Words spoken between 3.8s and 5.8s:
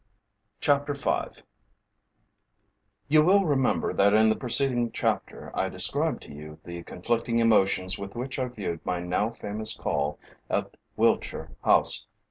that in the preceding chapter I